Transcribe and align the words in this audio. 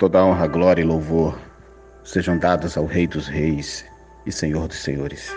Toda 0.00 0.24
honra, 0.24 0.46
glória 0.46 0.80
e 0.80 0.84
louvor 0.86 1.38
sejam 2.02 2.38
dados 2.38 2.74
ao 2.78 2.86
Rei 2.86 3.06
dos 3.06 3.28
Reis 3.28 3.84
e 4.24 4.32
Senhor 4.32 4.66
dos 4.66 4.78
Senhores. 4.78 5.30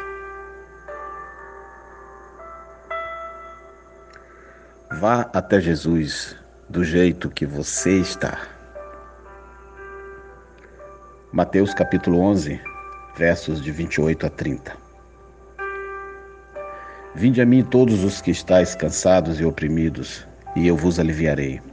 Vá 5.02 5.30
até 5.34 5.60
Jesus 5.60 6.38
do 6.70 6.82
jeito 6.82 7.30
que 7.30 7.46
você 7.46 8.00
está. 8.00 8.40
Mateus 11.34 11.74
capítulo 11.74 12.22
11, 12.22 12.62
versos 13.18 13.62
de 13.62 13.70
28 13.70 14.28
a 14.28 14.30
30. 14.30 14.78
Vinde 17.14 17.42
a 17.42 17.46
mim 17.46 17.66
todos 17.66 18.02
os 18.06 18.22
que 18.22 18.32
estáis 18.32 18.76
cansados 18.76 19.42
e 19.42 19.44
oprimidos, 19.44 20.26
e 20.56 20.66
eu 20.66 20.78
vos 20.78 21.02
aliviarei. 21.02 21.73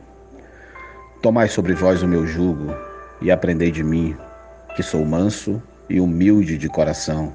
Tomai 1.23 1.49
sobre 1.49 1.75
vós 1.75 2.03
o 2.03 2.09
meu 2.09 2.27
jugo 2.27 2.75
e 3.21 3.31
aprendei 3.31 3.71
de 3.71 3.85
mim, 3.85 4.17
que 4.75 4.83
sou 4.83 5.05
manso 5.05 5.63
e 5.87 6.01
humilde 6.01 6.57
de 6.57 6.67
coração, 6.67 7.35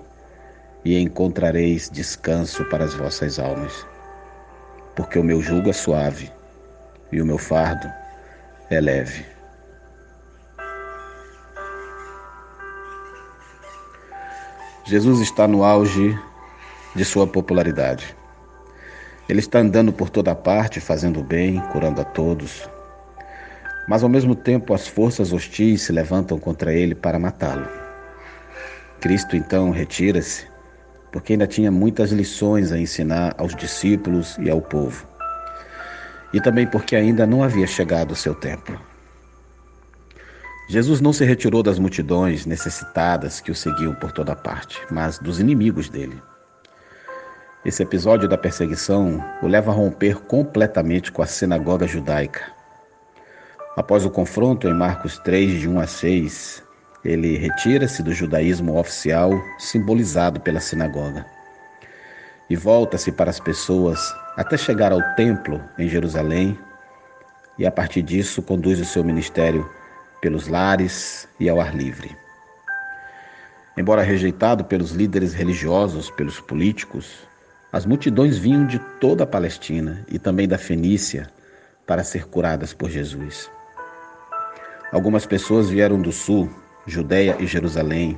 e 0.83 0.97
encontrareis 0.99 1.87
descanso 1.91 2.65
para 2.65 2.83
as 2.83 2.95
vossas 2.95 3.37
almas. 3.37 3.85
Porque 4.95 5.19
o 5.19 5.23
meu 5.23 5.39
jugo 5.39 5.69
é 5.69 5.73
suave 5.73 6.31
e 7.11 7.21
o 7.21 7.25
meu 7.27 7.37
fardo 7.37 7.87
é 8.71 8.81
leve. 8.81 9.23
Jesus 14.85 15.19
está 15.19 15.47
no 15.47 15.63
auge 15.63 16.19
de 16.95 17.05
sua 17.05 17.27
popularidade. 17.27 18.15
Ele 19.29 19.41
está 19.41 19.59
andando 19.59 19.93
por 19.93 20.09
toda 20.09 20.33
parte, 20.33 20.79
fazendo 20.79 21.23
bem, 21.23 21.59
curando 21.71 22.01
a 22.01 22.03
todos, 22.03 22.67
mas 23.87 24.03
ao 24.03 24.09
mesmo 24.09 24.35
tempo 24.35 24.73
as 24.73 24.87
forças 24.87 25.31
hostis 25.31 25.83
se 25.83 25.91
levantam 25.91 26.39
contra 26.39 26.73
ele 26.73 26.95
para 26.95 27.19
matá-lo. 27.19 27.67
Cristo 28.99 29.35
então 29.35 29.69
retira-se, 29.69 30.47
porque 31.11 31.33
ainda 31.33 31.45
tinha 31.45 31.71
muitas 31.71 32.11
lições 32.11 32.71
a 32.71 32.77
ensinar 32.77 33.35
aos 33.37 33.55
discípulos 33.55 34.37
e 34.39 34.49
ao 34.49 34.61
povo. 34.61 35.05
E 36.33 36.41
também 36.41 36.65
porque 36.65 36.95
ainda 36.95 37.25
não 37.25 37.43
havia 37.43 37.67
chegado 37.67 38.11
o 38.11 38.15
seu 38.15 38.33
tempo. 38.33 38.77
Jesus 40.67 40.99
não 40.99 41.13
se 41.13 41.23
retirou 41.23 41.61
das 41.61 41.77
multidões 41.77 42.47
necessitadas 42.47 43.39
que 43.39 43.51
o 43.51 43.55
seguiam 43.55 43.93
por 43.93 44.11
toda 44.11 44.35
parte, 44.35 44.81
mas 44.89 45.19
dos 45.19 45.39
inimigos 45.39 45.89
dele. 45.89 46.19
Esse 47.63 47.83
episódio 47.83 48.27
da 48.27 48.37
perseguição 48.37 49.23
o 49.43 49.47
leva 49.47 49.71
a 49.71 49.73
romper 49.73 50.17
completamente 50.21 51.11
com 51.11 51.21
a 51.21 51.27
sinagoga 51.27 51.87
judaica 51.87 52.55
Após 53.75 54.05
o 54.05 54.09
confronto 54.09 54.69
em 54.69 54.73
Marcos 54.73 55.19
3, 55.19 55.59
de 55.59 55.67
1 55.67 55.79
a 55.81 55.85
6, 55.85 56.63
ele 57.03 57.37
retira-se 57.37 58.01
do 58.01 58.13
judaísmo 58.13 58.79
oficial 58.79 59.31
simbolizado 59.59 60.39
pela 60.39 60.61
sinagoga 60.61 61.25
e 62.49 62.55
volta-se 62.55 63.11
para 63.11 63.29
as 63.29 63.39
pessoas 63.39 63.99
até 64.37 64.55
chegar 64.55 64.93
ao 64.93 65.01
templo 65.15 65.61
em 65.77 65.89
Jerusalém 65.89 66.57
e 67.59 67.65
a 67.65 67.71
partir 67.71 68.01
disso 68.01 68.41
conduz 68.41 68.79
o 68.79 68.85
seu 68.85 69.03
ministério 69.03 69.69
pelos 70.21 70.47
lares 70.47 71.27
e 71.37 71.49
ao 71.49 71.59
ar 71.59 71.75
livre. 71.75 72.15
Embora 73.77 74.03
rejeitado 74.03 74.63
pelos 74.63 74.91
líderes 74.91 75.33
religiosos, 75.33 76.09
pelos 76.11 76.39
políticos, 76.39 77.27
as 77.73 77.85
multidões 77.85 78.37
vinham 78.37 78.65
de 78.65 78.79
toda 79.01 79.25
a 79.25 79.27
Palestina 79.27 80.05
e 80.07 80.17
também 80.17 80.47
da 80.47 80.57
Fenícia 80.57 81.29
para 81.85 82.05
ser 82.05 82.25
curadas 82.25 82.73
por 82.73 82.89
Jesus. 82.89 83.53
Algumas 84.91 85.25
pessoas 85.25 85.69
vieram 85.69 85.99
do 85.99 86.11
sul, 86.11 86.49
Judéia 86.85 87.35
e 87.39 87.47
Jerusalém. 87.47 88.17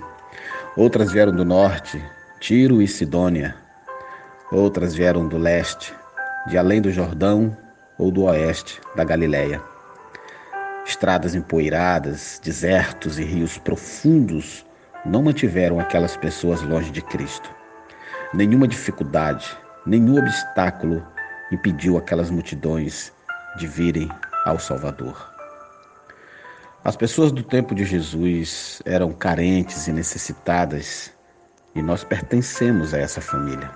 Outras 0.75 1.11
vieram 1.11 1.31
do 1.31 1.45
norte, 1.45 2.03
Tiro 2.39 2.81
e 2.81 2.87
Sidônia. 2.87 3.55
Outras 4.51 4.93
vieram 4.93 5.27
do 5.27 5.37
leste, 5.37 5.93
de 6.47 6.57
além 6.57 6.81
do 6.81 6.91
Jordão 6.91 7.55
ou 7.97 8.11
do 8.11 8.23
oeste, 8.23 8.81
da 8.95 9.03
Galiléia. 9.03 9.61
Estradas 10.85 11.35
empoeiradas, 11.35 12.39
desertos 12.43 13.17
e 13.17 13.23
rios 13.23 13.57
profundos 13.57 14.65
não 15.05 15.23
mantiveram 15.23 15.79
aquelas 15.79 16.15
pessoas 16.17 16.61
longe 16.61 16.91
de 16.91 17.01
Cristo. 17.01 17.49
Nenhuma 18.33 18.67
dificuldade, 18.67 19.57
nenhum 19.85 20.17
obstáculo 20.17 21.05
impediu 21.51 21.97
aquelas 21.97 22.29
multidões 22.29 23.11
de 23.57 23.67
virem 23.67 24.09
ao 24.45 24.59
Salvador. 24.59 25.36
As 26.87 26.95
pessoas 26.95 27.33
do 27.33 27.43
tempo 27.43 27.75
de 27.75 27.83
Jesus 27.83 28.81
eram 28.85 29.11
carentes 29.11 29.89
e 29.89 29.91
necessitadas, 29.91 31.11
e 31.75 31.81
nós 31.81 32.05
pertencemos 32.05 32.93
a 32.93 32.97
essa 32.97 33.19
família. 33.19 33.69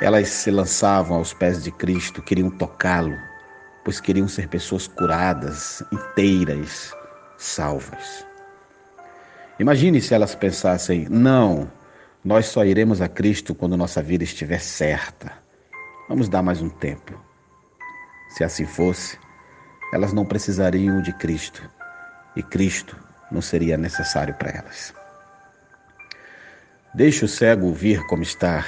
Elas 0.00 0.28
se 0.28 0.48
lançavam 0.48 1.16
aos 1.16 1.34
pés 1.34 1.64
de 1.64 1.72
Cristo, 1.72 2.22
queriam 2.22 2.50
tocá-lo, 2.50 3.18
pois 3.84 4.00
queriam 4.00 4.28
ser 4.28 4.46
pessoas 4.46 4.86
curadas, 4.86 5.82
inteiras, 5.90 6.94
salvas. 7.36 8.24
Imagine 9.58 10.00
se 10.00 10.14
elas 10.14 10.36
pensassem: 10.36 11.08
não, 11.10 11.68
nós 12.24 12.46
só 12.46 12.64
iremos 12.64 13.00
a 13.00 13.08
Cristo 13.08 13.56
quando 13.56 13.76
nossa 13.76 14.00
vida 14.00 14.22
estiver 14.22 14.60
certa. 14.60 15.32
Vamos 16.08 16.28
dar 16.28 16.44
mais 16.44 16.62
um 16.62 16.68
tempo. 16.68 17.20
Se 18.28 18.44
assim 18.44 18.66
fosse, 18.66 19.18
elas 19.92 20.12
não 20.12 20.24
precisariam 20.24 21.02
de 21.02 21.12
Cristo 21.14 21.68
e 22.38 22.42
Cristo 22.42 22.96
não 23.32 23.42
seria 23.42 23.76
necessário 23.76 24.32
para 24.34 24.50
elas. 24.50 24.94
Deixe 26.94 27.24
o 27.24 27.28
cego 27.28 27.74
vir 27.74 28.00
como 28.06 28.22
está, 28.22 28.64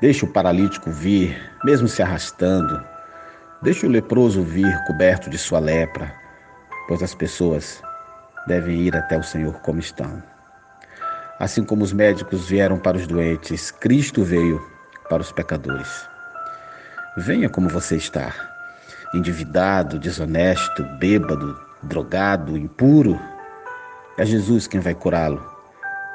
deixe 0.00 0.24
o 0.24 0.32
paralítico 0.32 0.90
vir, 0.90 1.40
mesmo 1.64 1.86
se 1.86 2.02
arrastando, 2.02 2.84
deixe 3.62 3.86
o 3.86 3.88
leproso 3.88 4.42
vir 4.42 4.76
coberto 4.86 5.30
de 5.30 5.38
sua 5.38 5.60
lepra, 5.60 6.12
pois 6.88 7.00
as 7.02 7.14
pessoas 7.14 7.80
devem 8.46 8.82
ir 8.82 8.96
até 8.96 9.16
o 9.16 9.22
Senhor 9.22 9.54
como 9.60 9.78
estão. 9.78 10.20
Assim 11.38 11.64
como 11.64 11.84
os 11.84 11.92
médicos 11.92 12.48
vieram 12.48 12.76
para 12.76 12.96
os 12.96 13.06
doentes, 13.06 13.70
Cristo 13.70 14.24
veio 14.24 14.60
para 15.08 15.22
os 15.22 15.32
pecadores. 15.32 16.08
Venha 17.16 17.48
como 17.48 17.68
você 17.68 17.96
está, 17.96 18.34
endividado, 19.14 19.98
desonesto, 19.98 20.84
bêbado, 20.98 21.69
drogado, 21.82 22.56
impuro, 22.56 23.18
é 24.18 24.24
Jesus 24.26 24.66
quem 24.66 24.80
vai 24.80 24.94
curá-lo. 24.94 25.44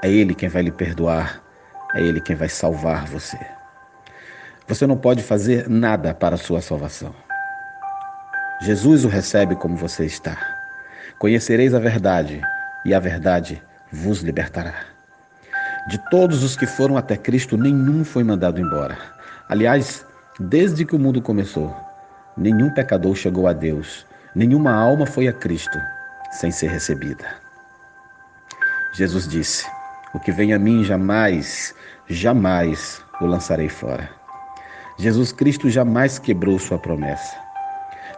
É 0.03 0.09
Ele 0.09 0.35
quem 0.35 0.47
vai 0.47 0.61
lhe 0.61 0.71
perdoar. 0.71 1.41
É 1.95 2.01
Ele 2.01 2.21
quem 2.21 2.35
vai 2.35 2.49
salvar 2.49 3.05
você. 3.07 3.39
Você 4.67 4.85
não 4.85 4.97
pode 4.97 5.23
fazer 5.23 5.67
nada 5.69 6.13
para 6.13 6.35
a 6.35 6.37
sua 6.37 6.61
salvação. 6.61 7.13
Jesus 8.61 9.05
o 9.05 9.07
recebe 9.07 9.55
como 9.55 9.75
você 9.75 10.05
está. 10.05 10.37
Conhecereis 11.17 11.73
a 11.73 11.79
verdade, 11.79 12.41
e 12.85 12.93
a 12.93 12.99
verdade 12.99 13.61
vos 13.91 14.21
libertará. 14.21 14.73
De 15.87 15.97
todos 16.09 16.43
os 16.43 16.55
que 16.55 16.65
foram 16.65 16.97
até 16.97 17.15
Cristo, 17.15 17.57
nenhum 17.57 18.03
foi 18.03 18.23
mandado 18.23 18.59
embora. 18.59 18.97
Aliás, 19.49 20.05
desde 20.39 20.85
que 20.85 20.95
o 20.95 20.99
mundo 20.99 21.21
começou, 21.21 21.75
nenhum 22.35 22.69
pecador 22.71 23.15
chegou 23.15 23.47
a 23.47 23.53
Deus 23.53 24.05
Nenhuma 24.35 24.73
alma 24.73 25.05
foi 25.05 25.29
a 25.29 25.33
Cristo 25.33 25.79
sem 26.29 26.51
ser 26.51 26.67
recebida. 26.67 27.25
Jesus 28.93 29.25
disse: 29.25 29.65
O 30.13 30.19
que 30.19 30.29
vem 30.29 30.53
a 30.53 30.59
mim 30.59 30.83
jamais, 30.83 31.73
jamais 32.05 33.01
o 33.21 33.25
lançarei 33.25 33.69
fora. 33.69 34.09
Jesus 34.97 35.31
Cristo 35.31 35.69
jamais 35.69 36.19
quebrou 36.19 36.59
sua 36.59 36.77
promessa. 36.77 37.37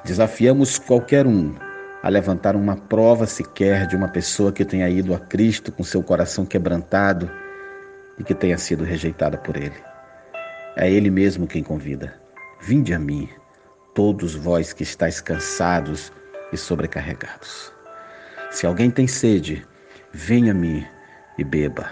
Desafiamos 0.03 0.79
qualquer 0.79 1.27
um 1.27 1.53
a 2.01 2.09
levantar 2.09 2.55
uma 2.55 2.75
prova 2.75 3.27
sequer 3.27 3.85
de 3.85 3.95
uma 3.95 4.07
pessoa 4.07 4.51
que 4.51 4.65
tenha 4.65 4.89
ido 4.89 5.13
a 5.13 5.19
Cristo 5.19 5.71
com 5.71 5.83
seu 5.83 6.01
coração 6.01 6.47
quebrantado 6.47 7.29
e 8.17 8.23
que 8.23 8.33
tenha 8.33 8.57
sido 8.57 8.83
rejeitada 8.83 9.37
por 9.37 9.55
Ele. 9.55 9.75
É 10.75 10.89
Ele 10.89 11.11
mesmo 11.11 11.45
quem 11.45 11.61
convida. 11.61 12.15
Vinde 12.59 12.91
a 12.91 12.97
mim 12.97 13.29
todos 13.93 14.35
vós 14.35 14.73
que 14.73 14.83
estáis 14.83 15.19
cansados 15.19 16.11
e 16.51 16.57
sobrecarregados. 16.57 17.71
Se 18.51 18.65
alguém 18.65 18.89
tem 18.89 19.07
sede, 19.07 19.65
venha 20.13 20.51
a 20.51 20.55
mim 20.55 20.85
e 21.37 21.43
beba. 21.43 21.89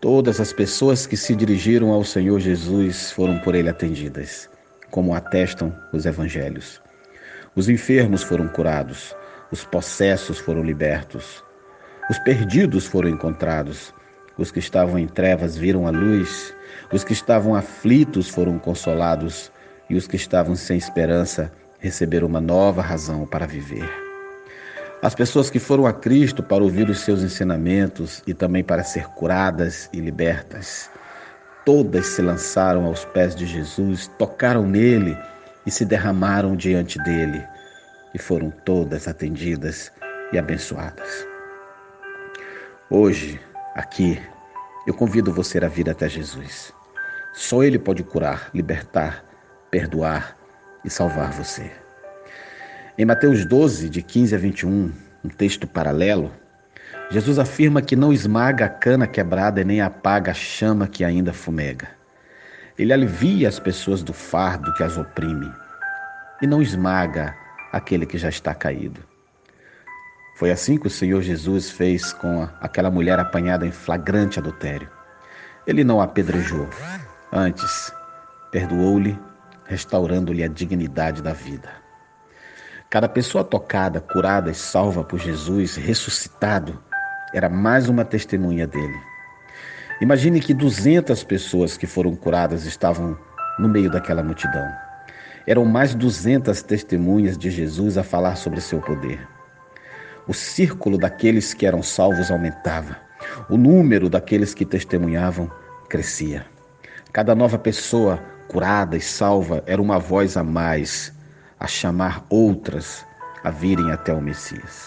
Todas 0.00 0.40
as 0.40 0.52
pessoas 0.52 1.06
que 1.06 1.16
se 1.16 1.34
dirigiram 1.34 1.90
ao 1.90 2.04
Senhor 2.04 2.38
Jesus 2.38 3.10
foram 3.10 3.38
por 3.38 3.54
ele 3.54 3.68
atendidas, 3.68 4.50
como 4.90 5.14
atestam 5.14 5.74
os 5.92 6.06
evangelhos. 6.06 6.80
Os 7.56 7.68
enfermos 7.68 8.22
foram 8.22 8.48
curados, 8.48 9.16
os 9.50 9.64
possessos 9.64 10.38
foram 10.38 10.62
libertos, 10.62 11.42
os 12.10 12.18
perdidos 12.18 12.86
foram 12.86 13.08
encontrados, 13.08 13.94
os 14.36 14.50
que 14.50 14.58
estavam 14.58 14.98
em 14.98 15.06
trevas 15.06 15.56
viram 15.56 15.86
a 15.86 15.90
luz, 15.90 16.54
os 16.92 17.04
que 17.04 17.12
estavam 17.12 17.54
aflitos 17.54 18.28
foram 18.28 18.58
consolados, 18.58 19.50
e 19.88 19.96
os 19.96 20.06
que 20.06 20.16
estavam 20.16 20.56
sem 20.56 20.76
esperança 20.76 21.52
receberam 21.84 22.26
uma 22.26 22.40
nova 22.40 22.80
razão 22.80 23.26
para 23.26 23.46
viver. 23.46 23.86
As 25.02 25.14
pessoas 25.14 25.50
que 25.50 25.58
foram 25.58 25.84
a 25.84 25.92
Cristo 25.92 26.42
para 26.42 26.64
ouvir 26.64 26.88
os 26.88 27.00
seus 27.00 27.22
ensinamentos 27.22 28.22
e 28.26 28.32
também 28.32 28.64
para 28.64 28.82
ser 28.82 29.06
curadas 29.08 29.90
e 29.92 30.00
libertas, 30.00 30.90
todas 31.62 32.06
se 32.06 32.22
lançaram 32.22 32.86
aos 32.86 33.04
pés 33.04 33.36
de 33.36 33.44
Jesus, 33.44 34.10
tocaram 34.18 34.66
nele 34.66 35.14
e 35.66 35.70
se 35.70 35.84
derramaram 35.84 36.56
diante 36.56 36.98
dele, 37.02 37.46
e 38.14 38.18
foram 38.18 38.50
todas 38.64 39.06
atendidas 39.06 39.92
e 40.32 40.38
abençoadas. 40.38 41.26
Hoje, 42.88 43.38
aqui, 43.74 44.18
eu 44.86 44.94
convido 44.94 45.30
você 45.34 45.58
a 45.58 45.68
vir 45.68 45.90
até 45.90 46.08
Jesus. 46.08 46.72
Só 47.34 47.62
Ele 47.62 47.78
pode 47.78 48.02
curar, 48.02 48.48
libertar, 48.54 49.22
perdoar 49.70 50.43
e 50.84 50.90
salvar 50.90 51.32
você. 51.32 51.70
Em 52.96 53.04
Mateus 53.04 53.44
12, 53.44 53.88
de 53.88 54.02
15 54.02 54.34
a 54.34 54.38
21, 54.38 54.92
um 55.24 55.28
texto 55.28 55.66
paralelo, 55.66 56.30
Jesus 57.10 57.38
afirma 57.38 57.82
que 57.82 57.96
não 57.96 58.12
esmaga 58.12 58.66
a 58.66 58.68
cana 58.68 59.06
quebrada 59.06 59.60
e 59.60 59.64
nem 59.64 59.80
apaga 59.80 60.30
a 60.30 60.34
chama 60.34 60.86
que 60.86 61.04
ainda 61.04 61.32
fumega. 61.32 61.88
Ele 62.78 62.92
alivia 62.92 63.48
as 63.48 63.58
pessoas 63.58 64.02
do 64.02 64.12
fardo 64.12 64.72
que 64.74 64.82
as 64.82 64.96
oprime 64.96 65.50
e 66.42 66.46
não 66.46 66.60
esmaga 66.60 67.34
aquele 67.72 68.06
que 68.06 68.18
já 68.18 68.28
está 68.28 68.54
caído. 68.54 69.00
Foi 70.36 70.50
assim 70.50 70.76
que 70.76 70.86
o 70.86 70.90
Senhor 70.90 71.22
Jesus 71.22 71.70
fez 71.70 72.12
com 72.12 72.48
aquela 72.60 72.90
mulher 72.90 73.18
apanhada 73.18 73.66
em 73.66 73.70
flagrante 73.70 74.38
adultério. 74.38 74.88
Ele 75.66 75.84
não 75.84 76.00
apedrejou, 76.00 76.68
antes 77.32 77.92
perdoou-lhe, 78.50 79.18
restaurando-lhe 79.66 80.42
a 80.42 80.48
dignidade 80.48 81.22
da 81.22 81.32
vida. 81.32 81.68
Cada 82.90 83.08
pessoa 83.08 83.42
tocada, 83.42 84.00
curada 84.00 84.50
e 84.50 84.54
salva 84.54 85.02
por 85.02 85.18
Jesus, 85.18 85.76
ressuscitado, 85.76 86.80
era 87.32 87.48
mais 87.48 87.88
uma 87.88 88.04
testemunha 88.04 88.66
dele. 88.66 88.96
Imagine 90.00 90.40
que 90.40 90.54
200 90.54 91.24
pessoas 91.24 91.76
que 91.76 91.86
foram 91.86 92.14
curadas 92.14 92.64
estavam 92.64 93.18
no 93.58 93.68
meio 93.68 93.90
daquela 93.90 94.22
multidão. 94.22 94.70
Eram 95.46 95.64
mais 95.64 95.94
200 95.94 96.62
testemunhas 96.62 97.36
de 97.36 97.50
Jesus 97.50 97.98
a 97.98 98.02
falar 98.02 98.36
sobre 98.36 98.60
seu 98.60 98.80
poder. 98.80 99.26
O 100.26 100.32
círculo 100.32 100.96
daqueles 100.96 101.52
que 101.52 101.66
eram 101.66 101.82
salvos 101.82 102.30
aumentava. 102.30 102.96
O 103.48 103.56
número 103.56 104.08
daqueles 104.08 104.54
que 104.54 104.64
testemunhavam 104.64 105.50
crescia. 105.88 106.46
Cada 107.12 107.34
nova 107.34 107.58
pessoa 107.58 108.20
curada 108.48 108.96
e 108.96 109.00
salva 109.00 109.62
era 109.66 109.80
uma 109.80 109.98
voz 109.98 110.36
a 110.36 110.44
mais 110.44 111.12
a 111.58 111.66
chamar 111.66 112.24
outras 112.28 113.06
a 113.42 113.50
virem 113.50 113.92
até 113.92 114.12
o 114.12 114.20
Messias. 114.20 114.86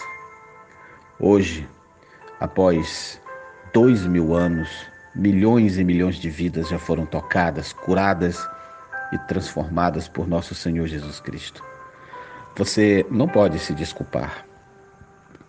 Hoje, 1.20 1.68
após 2.40 3.20
dois 3.72 4.06
mil 4.06 4.34
anos, 4.34 4.68
milhões 5.14 5.78
e 5.78 5.84
milhões 5.84 6.16
de 6.16 6.28
vidas 6.28 6.68
já 6.68 6.78
foram 6.78 7.06
tocadas, 7.06 7.72
curadas 7.72 8.48
e 9.12 9.18
transformadas 9.26 10.08
por 10.08 10.28
nosso 10.28 10.54
Senhor 10.54 10.86
Jesus 10.86 11.20
Cristo. 11.20 11.64
Você 12.56 13.06
não 13.10 13.28
pode 13.28 13.58
se 13.58 13.72
desculpar. 13.72 14.44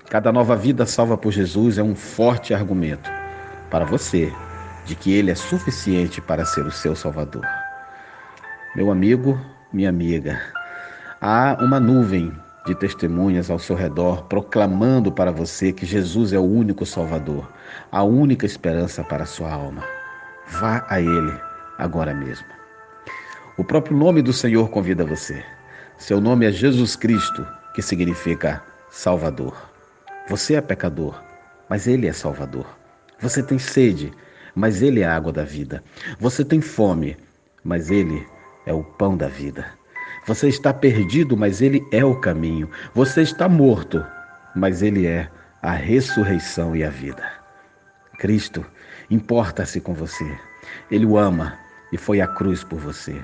Cada 0.09 0.31
nova 0.31 0.55
vida 0.55 0.85
salva 0.85 1.17
por 1.17 1.31
Jesus 1.31 1.77
é 1.77 1.83
um 1.83 1.95
forte 1.95 2.53
argumento 2.53 3.09
para 3.69 3.85
você 3.85 4.33
de 4.85 4.95
que 4.95 5.13
Ele 5.13 5.29
é 5.29 5.35
suficiente 5.35 6.19
para 6.21 6.45
ser 6.45 6.65
o 6.65 6.71
seu 6.71 6.95
Salvador. 6.95 7.45
Meu 8.79 8.91
amigo, 8.91 9.37
minha 9.73 9.89
amiga, 9.89 10.41
Há 11.19 11.57
uma 11.59 11.81
nuvem 11.81 12.31
de 12.65 12.73
testemunhas 12.73 13.49
ao 13.51 13.59
seu 13.59 13.75
redor 13.75 14.23
proclamando 14.23 15.11
para 15.11 15.33
você 15.33 15.73
que 15.73 15.85
Jesus 15.85 16.31
é 16.31 16.39
o 16.39 16.45
único 16.45 16.85
Salvador, 16.85 17.51
a 17.91 18.03
única 18.03 18.45
esperança 18.45 19.03
para 19.03 19.23
a 19.23 19.25
sua 19.25 19.51
alma. 19.51 19.83
Vá 20.47 20.85
a 20.87 21.01
Ele 21.01 21.33
agora 21.77 22.13
mesmo. 22.13 22.47
O 23.57 23.65
próprio 23.65 23.97
nome 23.97 24.21
do 24.21 24.31
Senhor 24.31 24.69
convida 24.69 25.03
você. 25.03 25.43
Seu 25.97 26.21
nome 26.21 26.45
é 26.45 26.51
Jesus 26.53 26.95
Cristo, 26.95 27.45
que 27.75 27.81
significa 27.81 28.63
Salvador. 28.89 29.57
Você 30.29 30.55
é 30.55 30.61
pecador, 30.61 31.21
mas 31.67 31.85
Ele 31.85 32.07
é 32.07 32.13
Salvador. 32.13 32.65
Você 33.19 33.43
tem 33.43 33.59
sede, 33.59 34.13
mas 34.55 34.81
Ele 34.81 35.01
é 35.01 35.05
a 35.05 35.17
água 35.17 35.33
da 35.33 35.43
vida. 35.43 35.83
Você 36.17 36.45
tem 36.45 36.61
fome, 36.61 37.17
mas 37.61 37.91
Ele 37.91 38.25
é 38.25 38.38
o 38.67 38.83
pão 38.83 39.15
da 39.17 39.27
vida. 39.27 39.65
Você 40.25 40.47
está 40.47 40.73
perdido, 40.73 41.35
mas 41.35 41.61
Ele 41.61 41.85
é 41.91 42.03
o 42.03 42.15
caminho. 42.15 42.69
Você 42.93 43.21
está 43.21 43.49
morto, 43.49 44.05
mas 44.55 44.81
Ele 44.81 45.07
é 45.07 45.29
a 45.61 45.71
ressurreição 45.71 46.75
e 46.75 46.83
a 46.83 46.89
vida. 46.89 47.23
Cristo 48.17 48.65
importa-se 49.09 49.79
com 49.79 49.93
você. 49.93 50.25
Ele 50.91 51.05
o 51.05 51.17
ama 51.17 51.57
e 51.91 51.97
foi 51.97 52.21
à 52.21 52.27
cruz 52.27 52.63
por 52.63 52.79
você. 52.79 53.19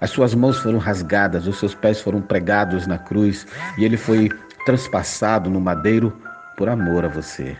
As 0.00 0.10
suas 0.10 0.34
mãos 0.34 0.58
foram 0.58 0.78
rasgadas, 0.78 1.46
os 1.46 1.58
seus 1.58 1.74
pés 1.74 2.00
foram 2.00 2.20
pregados 2.20 2.86
na 2.86 2.98
cruz 2.98 3.46
e 3.78 3.84
ele 3.84 3.96
foi 3.96 4.28
transpassado 4.64 5.50
no 5.50 5.60
madeiro 5.60 6.16
por 6.56 6.68
amor 6.68 7.04
a 7.04 7.08
você. 7.08 7.56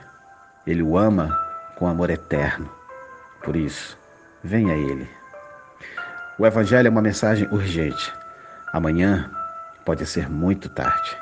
Ele 0.67 0.83
o 0.83 0.97
ama 0.97 1.37
com 1.77 1.87
amor 1.87 2.11
eterno. 2.11 2.71
Por 3.43 3.57
isso, 3.57 3.99
venha 4.43 4.73
a 4.73 4.77
Ele. 4.77 5.09
O 6.37 6.45
Evangelho 6.45 6.89
é 6.89 6.91
uma 6.91 7.01
mensagem 7.01 7.47
urgente. 7.53 8.13
Amanhã 8.73 9.31
pode 9.85 10.05
ser 10.05 10.29
muito 10.29 10.69
tarde. 10.69 11.17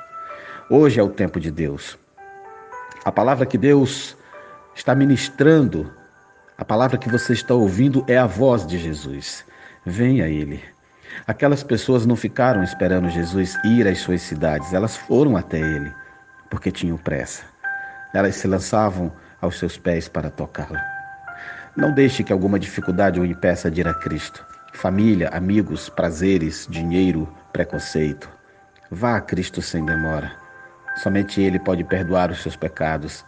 Hoje 0.70 0.98
é 0.98 1.02
o 1.02 1.10
tempo 1.10 1.38
de 1.38 1.50
Deus. 1.50 1.98
A 3.04 3.12
palavra 3.12 3.44
que 3.44 3.58
Deus 3.58 4.16
está 4.74 4.94
ministrando, 4.94 5.92
a 6.56 6.64
palavra 6.64 6.96
que 6.96 7.10
você 7.10 7.34
está 7.34 7.52
ouvindo 7.52 8.02
é 8.08 8.16
a 8.16 8.24
voz 8.24 8.66
de 8.66 8.78
Jesus. 8.78 9.44
Venha 9.84 10.24
a 10.24 10.28
Ele. 10.28 10.64
Aquelas 11.26 11.62
pessoas 11.62 12.06
não 12.06 12.16
ficaram 12.16 12.62
esperando 12.62 13.10
Jesus 13.10 13.54
ir 13.66 13.86
às 13.86 13.98
suas 13.98 14.22
cidades, 14.22 14.72
elas 14.72 14.96
foram 14.96 15.36
até 15.36 15.58
Ele, 15.58 15.92
porque 16.48 16.70
tinham 16.70 16.96
pressa. 16.96 17.44
Elas 18.14 18.36
se 18.36 18.48
lançavam 18.48 19.12
aos 19.42 19.58
seus 19.58 19.76
pés 19.76 20.08
para 20.08 20.30
tocá-lo. 20.30 20.80
Não 21.76 21.92
deixe 21.92 22.24
que 22.24 22.32
alguma 22.32 22.58
dificuldade 22.58 23.20
o 23.20 23.26
impeça 23.26 23.70
de 23.70 23.82
ir 23.82 23.88
a 23.88 23.92
Cristo. 23.92 24.51
Família, 24.74 25.28
amigos, 25.28 25.88
prazeres, 25.88 26.66
dinheiro, 26.68 27.28
preconceito. 27.52 28.28
Vá 28.90 29.16
a 29.16 29.20
Cristo 29.20 29.60
sem 29.60 29.84
demora. 29.84 30.32
Somente 30.96 31.40
Ele 31.40 31.58
pode 31.58 31.84
perdoar 31.84 32.30
os 32.30 32.42
seus 32.42 32.56
pecados, 32.56 33.24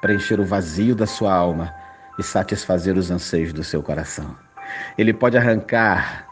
preencher 0.00 0.40
o 0.40 0.44
vazio 0.44 0.94
da 0.94 1.06
sua 1.06 1.34
alma 1.34 1.74
e 2.18 2.22
satisfazer 2.22 2.96
os 2.96 3.10
anseios 3.10 3.52
do 3.52 3.62
seu 3.62 3.82
coração. 3.82 4.36
Ele 4.96 5.12
pode 5.12 5.36
arrancar 5.36 6.26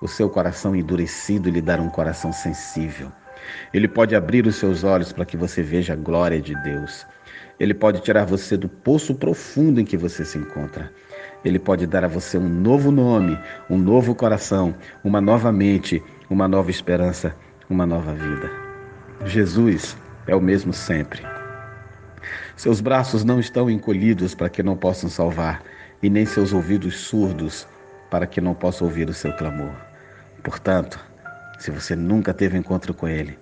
o 0.00 0.08
seu 0.08 0.28
coração 0.28 0.74
endurecido 0.74 1.48
e 1.48 1.52
lhe 1.52 1.62
dar 1.62 1.78
um 1.78 1.88
coração 1.88 2.32
sensível. 2.32 3.12
Ele 3.72 3.86
pode 3.86 4.16
abrir 4.16 4.46
os 4.46 4.56
seus 4.56 4.82
olhos 4.82 5.12
para 5.12 5.26
que 5.26 5.36
você 5.36 5.62
veja 5.62 5.92
a 5.92 5.96
glória 5.96 6.40
de 6.40 6.54
Deus. 6.62 7.06
Ele 7.60 7.74
pode 7.74 8.00
tirar 8.00 8.24
você 8.24 8.56
do 8.56 8.68
poço 8.68 9.14
profundo 9.14 9.80
em 9.80 9.84
que 9.84 9.96
você 9.96 10.24
se 10.24 10.36
encontra. 10.38 10.90
Ele 11.46 11.60
pode 11.60 11.86
dar 11.86 12.04
a 12.04 12.08
você 12.08 12.36
um 12.36 12.48
novo 12.48 12.90
nome, 12.90 13.38
um 13.70 13.78
novo 13.78 14.16
coração, 14.16 14.74
uma 15.04 15.20
nova 15.20 15.52
mente, 15.52 16.02
uma 16.28 16.48
nova 16.48 16.72
esperança, 16.72 17.36
uma 17.70 17.86
nova 17.86 18.12
vida. 18.12 18.50
Jesus 19.24 19.96
é 20.26 20.34
o 20.34 20.40
mesmo 20.40 20.72
sempre. 20.72 21.22
Seus 22.56 22.80
braços 22.80 23.22
não 23.22 23.38
estão 23.38 23.70
encolhidos 23.70 24.34
para 24.34 24.48
que 24.48 24.60
não 24.60 24.76
possam 24.76 25.08
salvar, 25.08 25.62
e 26.02 26.10
nem 26.10 26.26
seus 26.26 26.52
ouvidos 26.52 26.96
surdos 26.96 27.64
para 28.10 28.26
que 28.26 28.40
não 28.40 28.52
possam 28.52 28.88
ouvir 28.88 29.08
o 29.08 29.14
seu 29.14 29.32
clamor. 29.34 29.72
Portanto, 30.42 30.98
se 31.60 31.70
você 31.70 31.94
nunca 31.94 32.34
teve 32.34 32.58
encontro 32.58 32.92
com 32.92 33.06
Ele, 33.06 33.38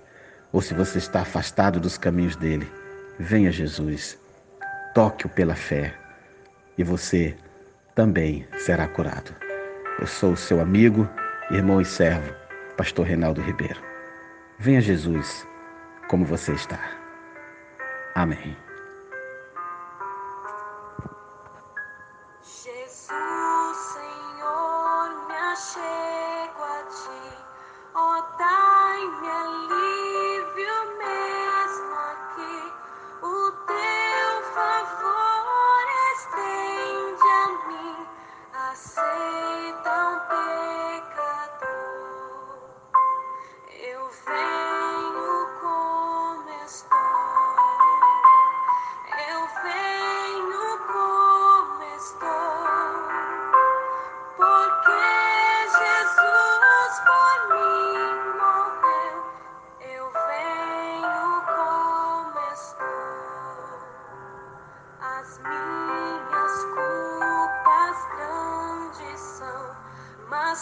ou 0.53 0.61
se 0.61 0.75
você 0.75 0.99
está 0.99 1.21
afastado 1.21 1.79
dos 1.79 1.97
caminhos 1.97 2.35
dele, 2.35 2.71
venha 3.17 3.51
Jesus, 3.51 4.15
toque-o 4.93 5.27
pela 5.27 5.55
fé, 5.55 5.95
e 6.77 6.83
você 6.83 7.35
também 7.95 8.45
será 8.57 8.87
curado. 8.87 9.33
Eu 9.99 10.05
sou 10.05 10.33
o 10.33 10.37
seu 10.37 10.59
amigo, 10.61 11.09
irmão 11.49 11.79
e 11.79 11.85
servo, 11.85 12.35
Pastor 12.75 13.05
Reinaldo 13.07 13.41
Ribeiro. 13.41 13.81
Venha 14.59 14.81
Jesus 14.81 15.47
como 16.09 16.25
você 16.25 16.51
está. 16.53 16.79
Amém. 18.13 18.64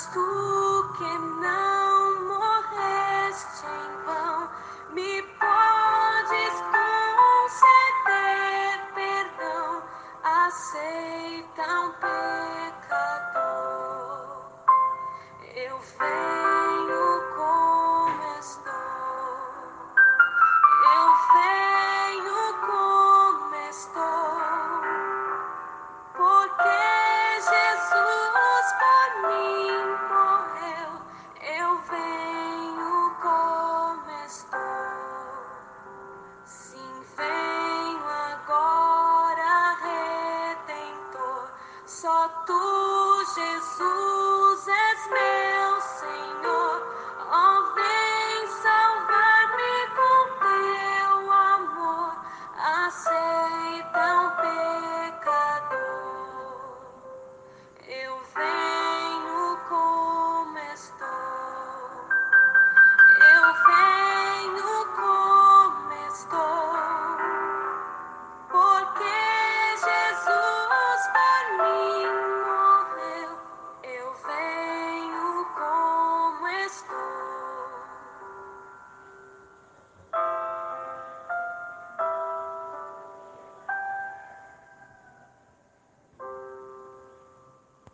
School. 0.04 0.53